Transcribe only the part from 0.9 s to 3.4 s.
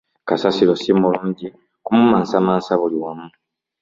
mulungi kumansamansa buli wamu.